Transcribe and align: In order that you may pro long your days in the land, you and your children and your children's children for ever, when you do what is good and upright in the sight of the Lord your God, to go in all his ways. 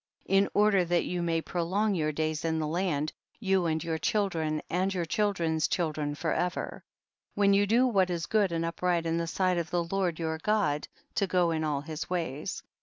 In 0.25 0.49
order 0.55 0.83
that 0.83 1.05
you 1.05 1.21
may 1.21 1.41
pro 1.41 1.61
long 1.61 1.93
your 1.93 2.11
days 2.11 2.43
in 2.43 2.57
the 2.57 2.65
land, 2.65 3.13
you 3.39 3.67
and 3.67 3.83
your 3.83 3.99
children 3.99 4.59
and 4.67 4.91
your 4.91 5.05
children's 5.05 5.67
children 5.67 6.15
for 6.15 6.33
ever, 6.33 6.83
when 7.35 7.53
you 7.53 7.67
do 7.67 7.85
what 7.85 8.09
is 8.09 8.25
good 8.25 8.51
and 8.51 8.65
upright 8.65 9.05
in 9.05 9.17
the 9.17 9.27
sight 9.27 9.59
of 9.59 9.69
the 9.69 9.83
Lord 9.83 10.17
your 10.17 10.39
God, 10.39 10.87
to 11.13 11.27
go 11.27 11.51
in 11.51 11.63
all 11.63 11.81
his 11.81 12.09
ways. 12.09 12.63